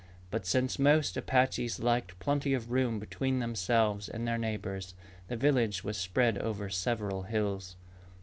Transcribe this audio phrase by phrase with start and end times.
[0.31, 4.95] But since most Apaches liked plenty of room between themselves and their neighbors,
[5.27, 7.75] the village was spread over several hills.